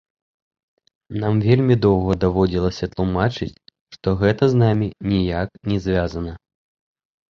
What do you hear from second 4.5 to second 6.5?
з намі ніяк не звязана.